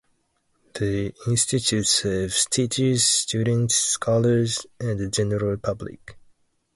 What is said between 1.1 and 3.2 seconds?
Institute serves teachers,